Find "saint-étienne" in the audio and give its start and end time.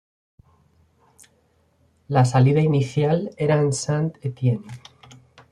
3.71-4.65